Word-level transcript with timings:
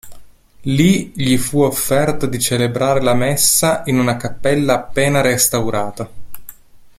Lì 0.61 1.11
gli 1.15 1.37
fu 1.37 1.59
offerto 1.61 2.25
di 2.25 2.39
celebrare 2.39 3.01
la 3.03 3.13
messa 3.13 3.83
in 3.85 3.99
una 3.99 4.17
cappella 4.17 4.73
appena 4.87 5.21
restaurata. 5.21 6.09